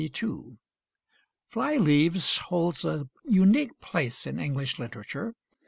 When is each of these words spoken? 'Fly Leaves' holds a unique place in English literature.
'Fly 1.47 1.77
Leaves' 1.77 2.39
holds 2.49 2.83
a 2.83 3.07
unique 3.23 3.79
place 3.81 4.25
in 4.25 4.39
English 4.39 4.79
literature. 4.79 5.35